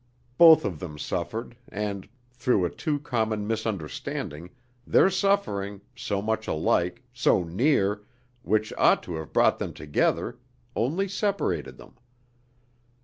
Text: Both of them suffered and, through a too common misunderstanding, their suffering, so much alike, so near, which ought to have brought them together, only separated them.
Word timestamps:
Both 0.39 0.65
of 0.65 0.79
them 0.79 0.97
suffered 0.97 1.55
and, 1.69 2.09
through 2.31 2.65
a 2.65 2.71
too 2.71 2.97
common 2.97 3.45
misunderstanding, 3.45 4.49
their 4.87 5.11
suffering, 5.11 5.81
so 5.95 6.23
much 6.23 6.47
alike, 6.47 7.03
so 7.13 7.43
near, 7.43 8.01
which 8.41 8.73
ought 8.79 9.03
to 9.03 9.17
have 9.17 9.31
brought 9.31 9.59
them 9.59 9.73
together, 9.75 10.39
only 10.75 11.07
separated 11.07 11.77
them. 11.77 11.99